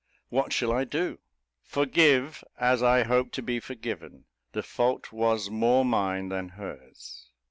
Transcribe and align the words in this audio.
What 0.29 0.51
shall 0.51 0.71
I 0.71 0.83
do? 0.83 1.19
Forgive, 1.61 2.43
as 2.59 2.81
I 2.81 3.03
hope 3.03 3.31
to 3.33 3.43
be 3.43 3.59
forgiven: 3.59 4.25
the 4.51 4.63
fault 4.63 5.11
was 5.11 5.51
more 5.51 5.85
mine 5.85 6.29
than 6.29 6.49
hers." 6.49 7.27